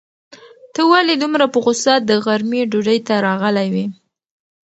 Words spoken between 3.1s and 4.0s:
راغلی وې؟